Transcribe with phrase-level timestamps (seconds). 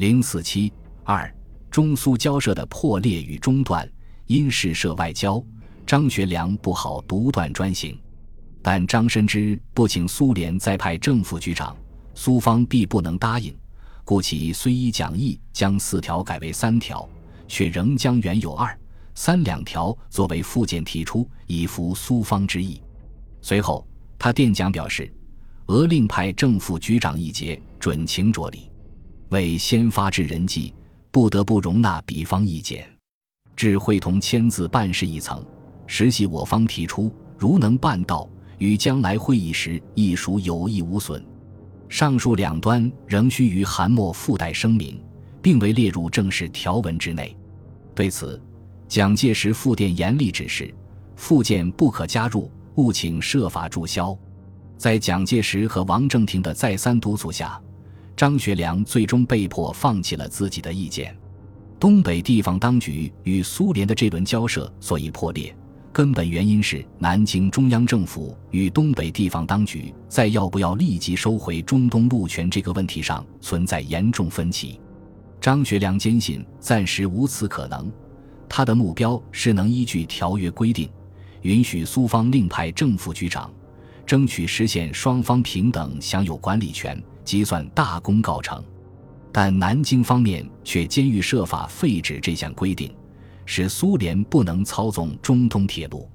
[0.00, 0.72] 零四七
[1.04, 1.30] 二，
[1.70, 3.86] 中苏交涉的破裂与中断，
[4.24, 5.44] 因事涉外交，
[5.86, 8.00] 张学良不好独断专行。
[8.62, 11.76] 但张深之不请苏联再派正副局长，
[12.14, 13.54] 苏方必不能答应，
[14.02, 17.06] 故其虽依讲义将四条改为三条，
[17.46, 18.74] 却仍将原有二
[19.14, 22.80] 三两条作为附件提出，以服苏方之意。
[23.42, 23.86] 随后，
[24.18, 25.12] 他电讲表示，
[25.66, 28.69] 俄另派正副局长一节，准情着理。
[29.30, 30.74] 为先发制人计，
[31.12, 32.84] 不得不容纳彼方意见，
[33.54, 35.44] 至会同签字办事一层，
[35.86, 38.28] 实系我方提出，如能办到，
[38.58, 41.24] 与将来会议时亦属有益无损。
[41.88, 45.00] 上述两端仍需于函末附带声明，
[45.40, 47.36] 并未列入正式条文之内。
[47.94, 48.40] 对此，
[48.88, 50.74] 蒋介石复电严厉指示，
[51.14, 54.16] 附件不可加入，务请设法注销。
[54.76, 57.60] 在蒋介石和王正廷的再三督促下。
[58.16, 61.16] 张学良最终被迫放弃了自己的意见。
[61.78, 65.56] 东北地方当局与苏联的这轮交涉所以破裂，
[65.92, 74.78] 根本原因是南京中央政府与东北地方当局在要不要立即收回中东路权这个问题上存在严重分歧。
[75.40, 77.90] 张学良坚信暂时无此可能，
[78.46, 80.86] 他的目标是能依据条约规定，
[81.40, 83.50] 允许苏方另派正副局长，
[84.04, 87.02] 争取实现双方平等享有管理权。
[87.24, 88.62] 即算大功告成，
[89.32, 92.94] 但南京方面却坚欲设法废止这项规定，
[93.44, 96.08] 使苏联不能操纵中东铁路。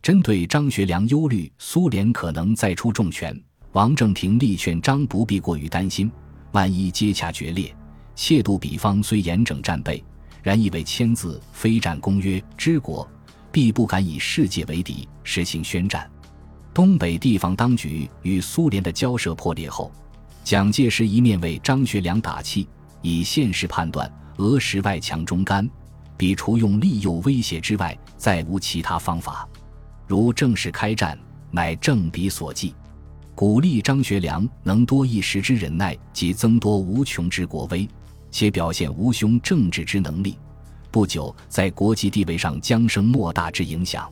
[0.00, 3.40] 针对张学良忧虑苏联可能再出重拳，
[3.72, 6.10] 王正廷力劝张不必过于担心，
[6.50, 7.74] 万一接洽决裂，
[8.16, 10.02] 亵渎彼方虽严整战备，
[10.42, 13.08] 然亦未签字非战公约之国，
[13.52, 16.10] 必不敢以世界为敌，实行宣战。
[16.74, 19.92] 东北地方当局与苏联的交涉破裂后。
[20.44, 22.68] 蒋介石一面为张学良打气，
[23.00, 25.68] 以现实判断，俄时外强中干，
[26.16, 29.48] 彼除用利诱威胁之外，再无其他方法。
[30.06, 31.16] 如正式开战，
[31.52, 32.74] 乃正彼所计，
[33.36, 37.88] 鼓励张学良能多一时之忍耐，及增多无穷之国威，
[38.30, 40.36] 且表现无兄政治之能力，
[40.90, 44.10] 不久在国际地位上将生莫大之影响。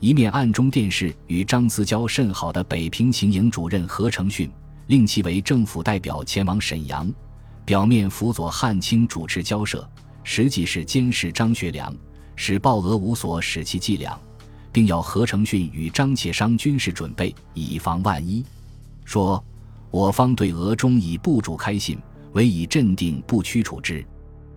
[0.00, 4.50] 一面暗中电视与张思交甚好的北平行营主任何成训。
[4.88, 7.10] 令其为政府代表前往沈阳，
[7.64, 9.88] 表面辅佐汉卿主持交涉，
[10.24, 11.94] 实际是监视张学良，
[12.36, 14.18] 使鲍俄无所使其伎俩，
[14.72, 18.42] 并要何成训与张协商军事准备，以防万一。
[19.04, 19.42] 说
[19.90, 21.98] 我方对俄中以不主开信，
[22.32, 24.02] 唯以镇定不屈处之。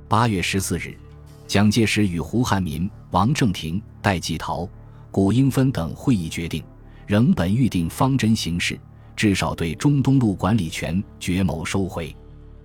[0.08, 0.98] 八月十四日，
[1.46, 4.68] 蒋介石与胡汉民、王正廷、戴季陶、
[5.12, 6.64] 谷应芬等会议决定，
[7.06, 8.80] 仍本预定方针行事。
[9.22, 12.16] 至少对中东路管理权决谋收回。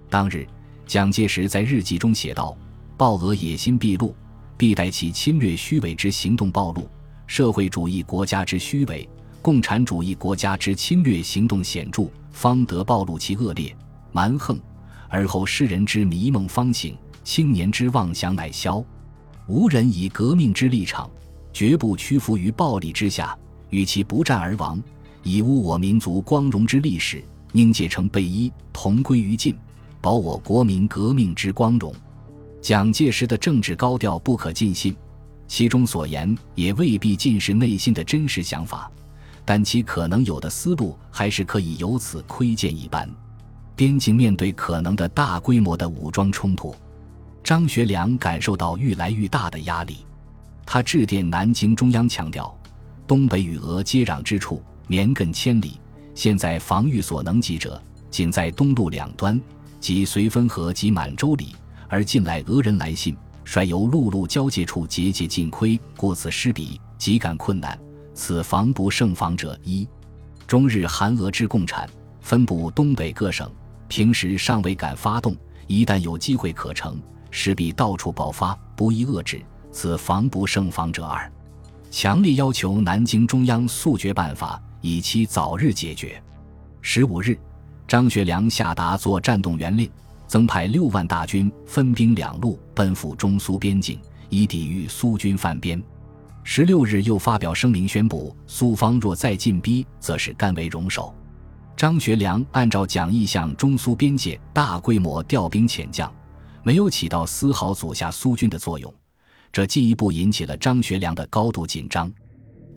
[0.08, 0.46] 当日，
[0.86, 2.56] 蒋介石在日记中写道
[2.96, 4.16] ：“鲍俄野心毕露，
[4.56, 6.88] 必待其侵略虚伪之行动暴露，
[7.26, 9.06] 社会主义国家之虚伪，
[9.42, 13.76] 共产主义国家之侵略行动显著，方得暴露其恶劣
[14.10, 14.58] 蛮横。
[15.10, 18.82] 而后世人之迷梦方醒，青年之妄想乃消。
[19.46, 21.10] 无人以革命之立场，
[21.52, 23.36] 绝不屈服于暴力之下，
[23.68, 24.82] 与其不战而亡。”
[25.26, 27.20] 以污我民族光荣之历史，
[27.50, 29.56] 凝结成备衣，同归于尽，
[30.00, 31.92] 保我国民革命之光荣。
[32.62, 34.94] 蒋介石的政治高调不可尽信，
[35.48, 38.88] 其中所言也未必尽是内心的真实想法，
[39.44, 43.10] 但其可能有的思路还是可以由此窥见一斑。
[43.74, 46.72] 边境面对可能的大规模的武装冲突，
[47.42, 50.06] 张学良感受到愈来愈大的压力。
[50.64, 52.56] 他致电南京中央，强调
[53.08, 54.62] 东北与俄接壤之处。
[54.88, 55.80] 绵亘千里，
[56.14, 59.40] 现在防御所能及者，仅在东路两端，
[59.80, 61.56] 即绥芬河及满洲里。
[61.88, 67.78] 而近来俄人来信，率由陆路交界处节节进窥，故此失彼，极感困难。
[68.14, 69.86] 此防不胜防者一。
[70.46, 71.88] 中日韩俄之共产
[72.20, 73.50] 分布东北各省，
[73.88, 75.36] 平时尚未敢发动，
[75.66, 76.96] 一旦有机会可乘，
[77.32, 79.42] 势必到处爆发，不易遏制。
[79.72, 81.30] 此防不胜防者二。
[81.90, 84.62] 强烈要求南京中央速决办法。
[84.86, 86.22] 以期早日解决。
[86.80, 87.36] 十五日，
[87.88, 89.90] 张学良下达作战动员令，
[90.28, 93.98] 增派六万大军分兵两路奔赴中苏边境，
[94.28, 95.82] 以抵御苏军犯边。
[96.44, 101.12] 十六日，又发表声明宣布，苏方若再进逼，则是甘为容首。
[101.76, 106.14] 张学良按照讲义向中苏边界大规模调兵遣将，
[106.62, 108.94] 没有起到丝毫阻吓苏军的作用，
[109.50, 112.08] 这进一步引起了张学良的高度紧张。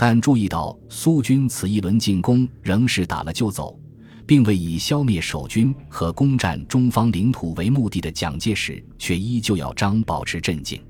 [0.02, 3.78] 但注意到苏军此一轮进攻仍是打了就走，
[4.26, 10.82] 并未以消灭守军和攻占中方领土为目的的蒋介石，却依旧要张保持镇静。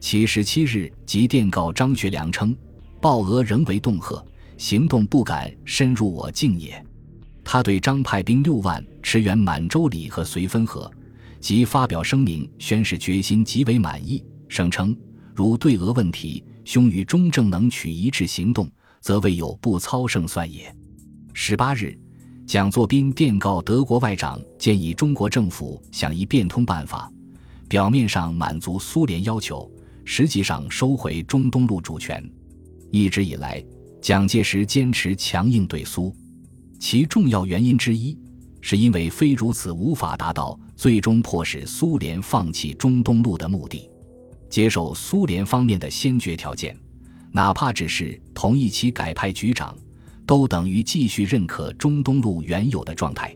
[0.00, 2.52] 其十七日即电告张学良称
[3.00, 4.20] ：“鲍俄仍为恫吓，
[4.58, 6.84] 行动不敢深入我境也。”
[7.44, 10.90] 他对张派兵六万驰援满洲里和绥芬河，
[11.38, 14.96] 即发表声明宣示决心极为满意，声称
[15.36, 18.70] ：“如对俄问题，兄与中正能取一致行动，
[19.00, 20.72] 则未有不操胜算也。”
[21.34, 21.98] 十八日。
[22.46, 27.10] 蒋作斌电告德国外长，建议中国政府想一变通办法，
[27.68, 29.68] 表面上满足苏联要求，
[30.04, 32.24] 实际上收回中东路主权。
[32.92, 33.60] 一直以来，
[34.00, 36.14] 蒋介石坚持强硬对苏，
[36.78, 38.16] 其重要原因之一，
[38.60, 43.90] 是因为非如此无法达到最终迫使苏联放弃中东路的目的。
[44.50, 46.76] 接受苏联方面的先决条件，
[47.32, 49.74] 哪怕只是同意其改派局长。
[50.26, 53.34] 都等于继续认可中东路原有的状态，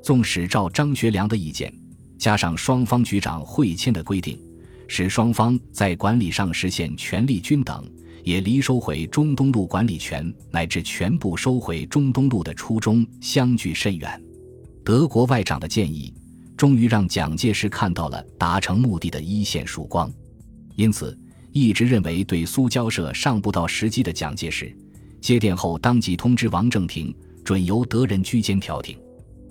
[0.00, 1.72] 纵使照张学良的意见，
[2.16, 4.40] 加上双方局长会签的规定，
[4.86, 7.84] 使双方在管理上实现权力均等，
[8.22, 14.22] 也离收回中东路管理权乃至全部收回中东路的初衷相距甚远。
[14.84, 16.14] 德国外长的建议，
[16.56, 20.08] 终于让蒋介石看到了达成目的的一线曙光。
[20.78, 21.18] 因此，
[21.50, 24.72] 一直认为对苏交涉尚不到时机的蒋介石。
[25.20, 27.12] 接电后，当即通知王正廷，
[27.44, 28.96] 准由德人居间调停。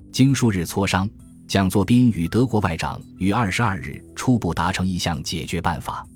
[0.09, 1.07] 经数日磋商，
[1.45, 6.07] 蒋作斌与德国外长于二十二日初步达成一项解决办法，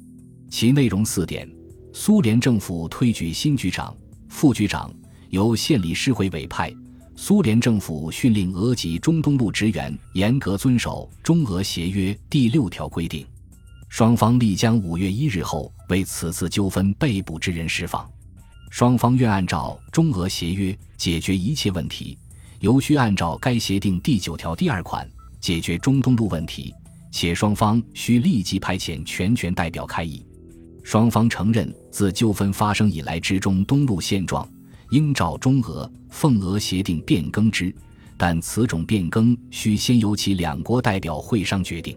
[0.50, 1.46] 其内容四点：
[1.92, 3.94] 苏联政府推举新局长、
[4.30, 4.90] 副局长，
[5.30, 6.70] 由县理事会委派；
[7.18, 13.26] 苏联政府训令俄籍中东路职员严格遵守中俄协约第六条规定。
[13.92, 18.10] 双方立将五月一日后为此次纠纷被捕之人释放。
[18.70, 22.18] 双方愿按照中俄协约解决一切问题，
[22.62, 25.06] 尤需按照该协定第九条第二款
[25.42, 26.74] 解决中东路问题，
[27.12, 30.26] 且双方需立即派遣全权代表开议。
[30.86, 34.50] 双方承认自纠纷发生以来之中东路现状，
[34.92, 37.76] 应照中俄奉俄协定变更之，
[38.16, 41.94] 但此种变更需先由其两国代表会商决定。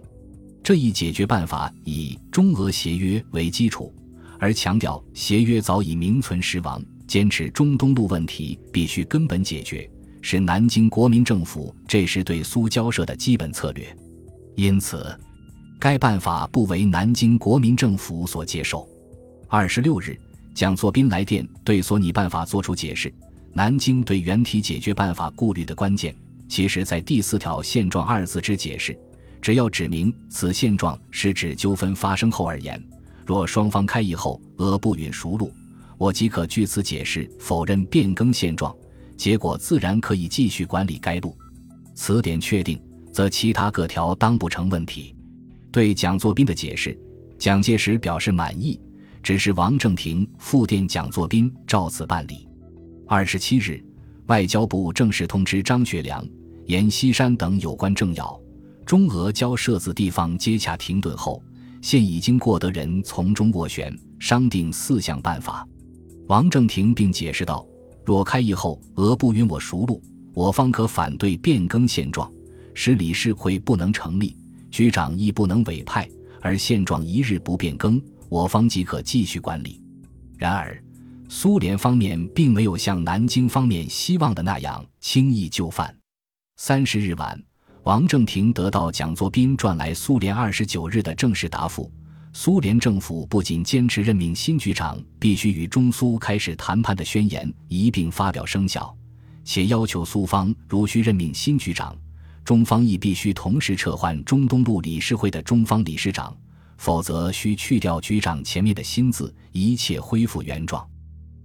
[0.65, 3.95] 这一解决办法以中俄协约为基础。
[4.41, 9.89] 而强调协约早已名存实亡，坚持中东路问题必须根本解决，
[10.23, 13.87] 是南京国民政府这时对苏交涉的基本策略。
[14.57, 15.15] 因此，
[15.79, 18.89] 该办法不为南京国民政府所接受。
[19.49, 20.19] 二十六日，
[20.55, 23.13] 蒋作斌来电对索尼办法作出解释。
[23.53, 26.15] 南京对原题解决办法顾虑的关键，
[26.49, 28.99] 其实在第四条“现状”二字之解释，
[29.44, 32.82] 只要指明此现状是指纠纷发生后而言。
[33.26, 35.52] 若双方开议后，俄不允熟路，
[35.99, 38.75] 我即可据此解释否认变更现状，
[39.19, 41.37] 结果自然可以继续管理该路。
[41.94, 42.81] 此点确定，
[43.12, 45.14] 则其他各条当不成问题。
[45.70, 46.99] 对蒋作斌的解释，
[47.37, 48.81] 蒋介石表示满意，
[49.23, 52.49] 只是王正廷复电蒋作斌照此办理。
[53.06, 53.85] 二十七日，
[54.25, 56.26] 外交部正式通知张学良、
[56.64, 58.41] 阎锡山等有关政要，
[58.85, 61.43] 中俄交涉自地方接洽停顿后。
[61.83, 65.69] 现已经过得人从中斡旋，商定四项办法。
[66.29, 67.67] 王正廷并解释道
[68.07, 70.03] ：“若开议后俄不允我熟路，
[70.33, 72.33] 我方可反对变更现状，
[72.73, 74.35] 使理事会不能成立，
[74.71, 76.09] 局长亦不能委派，
[76.41, 79.79] 而现状一日不变更，我方即可继续管理。”
[80.39, 80.82] 然而，
[81.29, 85.94] 苏联方面并没有像南京方面希望的那样轻易就范。
[86.56, 87.39] 三十日晚。
[87.84, 91.93] 王正廷得到蒋作斌转来苏联二十九日的正式答复，
[92.32, 98.96] 苏联政府不仅坚持任命新局长必须与中苏开始谈判的宣言一并发表生效，
[99.44, 101.94] 且要求苏方如需任命新局长，
[102.43, 106.34] 中方亦必须同时撤换中东路理事会的中方理事长，
[106.79, 110.82] 否则需去掉局长前面的“新”字，一切恢复原状。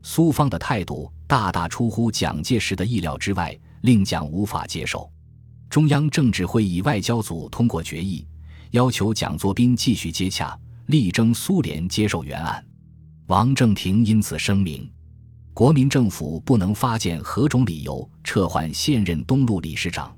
[0.03, 5.11] 苏方的态度大大出乎蒋介石的意料之外，令蒋无法接受。
[5.69, 8.25] 中央政治会议外交组通过决议，
[8.71, 12.65] 要求蒋作斌继续接洽，力争苏联接受原案。
[13.27, 14.91] 王正廷因此声明，
[15.53, 20.11] 国民政府不能发现何种理由撤换现任东路理事长。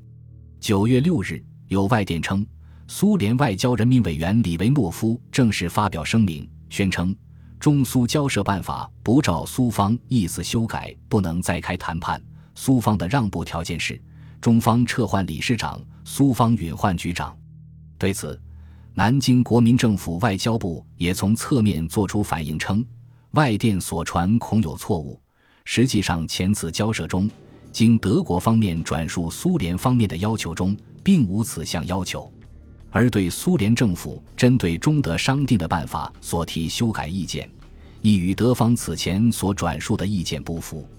[0.61, 2.47] 九月六日，有外电称，
[2.87, 7.13] 苏联外交人民委员李维诺夫正式发表声明，宣称
[7.59, 12.23] 中苏交涉办法不照苏方意思修改，不能再开谈判。
[12.55, 14.01] 苏方的让步条件是。
[14.41, 17.37] 中方撤换理事长，苏方允换局长。
[17.99, 18.37] 对此，
[18.95, 22.83] 南京国民政府外交部也从侧面作出反应，称
[23.33, 25.21] 外电所传恐有错误。
[25.63, 27.29] 实际上，前次交涉中，
[27.71, 32.33] 经德国方面转述苏联方面的要求中，并无此项要求，
[32.89, 37.47] 而对苏联政府针对中德商定的办法所提修改意见，
[38.01, 40.89] 亦与德方此前所转述的意见不符，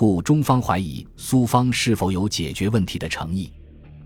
[0.00, 3.52] 故中方怀疑苏方是否有解决问题的诚意。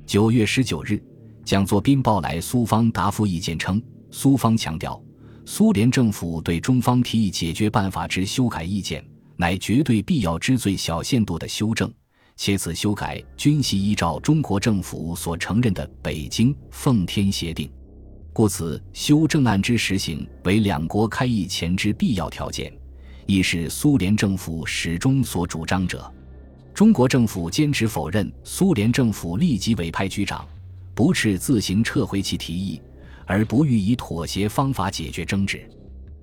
[0.06, 0.98] 九月十九日，
[1.44, 3.78] 蒋作斌报来苏方答复意见称，
[4.10, 4.98] 苏方强调，
[5.44, 9.04] 苏联政府对中方提议解决办法之修改意见，
[9.36, 11.92] 乃绝对必要之最小限度的修正。
[12.36, 17.68] 且此修改均系依照中国政府所承认的《北京奉天协定》，
[18.32, 22.72] 故此修正案之实行为两国开议前之必要条件，
[23.26, 26.12] 亦是苏联政府始终所主张者。
[26.74, 30.46] 中国政府坚持否认苏联政府立即委派局长，
[30.94, 32.80] 不斥自行撤回其提议，
[33.26, 35.68] 而不予以妥协方法解决争执。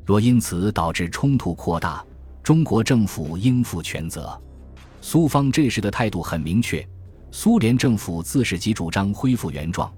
[0.06, 2.04] 若因此导致冲突扩大，
[2.42, 4.40] 中国政府应负全责。
[5.02, 6.86] 苏方这时的态度很明确，
[7.32, 9.92] 苏联政府自始即主张恢复原状，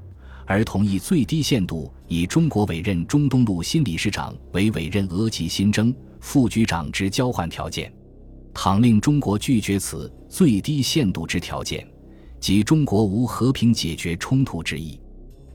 [0.46, 7.92] 而同意最低限度以中国委任中东路新理事长为委任俄籍新征副局长之交换条件。
[8.54, 11.88] 倘令中国拒绝此最低限度之条件，
[12.40, 15.00] 即中国无和平解决冲突之意。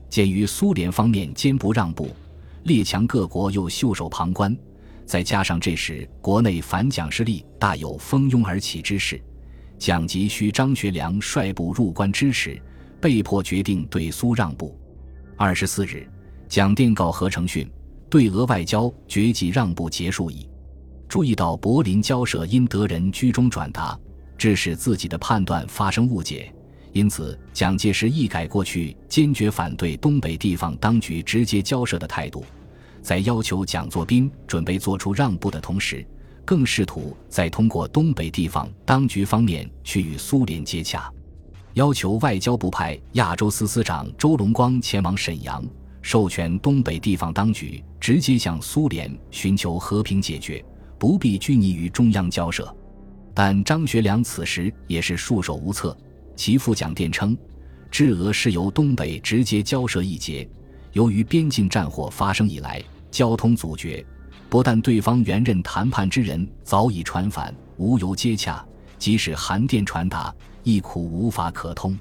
[0.09, 2.09] 鉴于苏联方面坚不让步，
[2.63, 4.57] 列强各国又袖手旁观，
[5.05, 9.21] 再加上这时国内反蒋势力大有蜂拥而起之势。
[9.77, 12.59] 蒋急需张学良率部入关支持，
[12.99, 14.75] 被迫决定对苏让步。
[15.35, 16.09] 二十四日，
[16.49, 17.69] 蒋电告何成训，
[18.09, 20.49] 对俄外交决计让步结束矣。
[21.07, 23.97] 注意到柏林交涉因德人居中转达，
[24.37, 26.53] 致使自己的判断发生误解，
[26.91, 32.43] 因此蒋介石一改过去坚决反对东北地方当局直接交涉的态度，
[33.01, 36.05] 在要求蒋作斌准备做出让步的同时。
[36.43, 41.11] 更试图在通过东北地方当局方面去与苏联接洽，
[41.73, 45.61] 要求外交部派亚洲司司长周龙光前往沈阳，
[46.01, 50.63] 授权东北地方当局直接向苏联寻求和平解决，
[50.97, 52.73] 不必拘泥于中央交涉。
[53.33, 55.95] 但张学良此时也是束手无策，
[56.35, 57.37] 其父蒋电称，
[57.91, 60.49] 治俄是由东北直接交涉一节，
[60.93, 64.03] 由于边境战火发生以来，交通阻绝。
[64.49, 68.65] 不但对方原任谈判之人早已传返，无由接洽；
[68.97, 71.97] 即使函电传达，亦苦无法可通，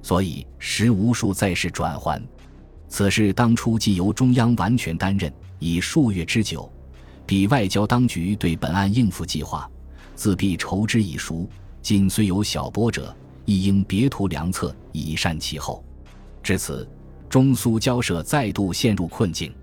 [0.00, 2.22] 所以时无数再事转换。
[2.88, 6.72] 此事当初既由中央完全担任，已数月之久，
[7.30, 9.70] 彼外交当局对本案应付计划，
[10.16, 11.48] 自必筹之已熟。
[11.80, 15.84] 今虽有小波折，亦应别图良策，以善其后。
[16.42, 16.90] 至此，
[17.28, 19.54] 中苏交涉再度陷入困境。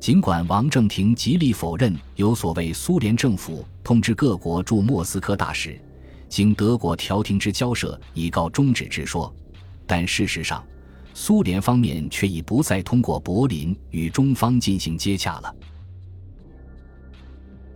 [0.00, 5.78] 尽管王正廷极力否认有所谓苏联政府通知各国驻莫斯科大使，
[6.30, 9.30] 经德国调停之交涉已告终止之说，
[9.86, 10.64] 但事实上，
[11.12, 15.54] 苏联方面却已不再通过柏林与中方进行接洽了。